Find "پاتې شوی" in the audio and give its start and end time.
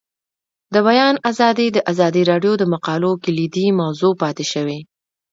4.21-4.79